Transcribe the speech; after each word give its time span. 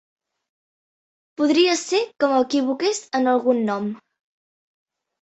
Podria 1.41 1.77
ser 1.83 2.01
que 2.17 2.31
m'equivoqués 2.33 3.05
en 3.23 3.33
algun 3.37 3.65
nom. 3.71 3.91